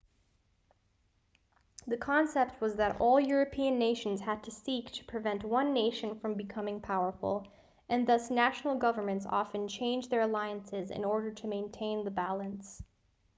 [1.85, 6.33] the concept was that all european nations had to seek to prevent one nation from
[6.33, 7.45] becoming powerful
[7.87, 12.81] and thus national governments often changed their alliances in order to maintain the balance